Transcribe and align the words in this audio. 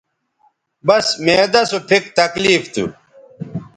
بس 0.87 1.05
معدہ 1.25 1.61
سو 1.69 1.77
پھک 1.89 2.03
تکلیف 2.19 2.61
تھو 2.73 2.85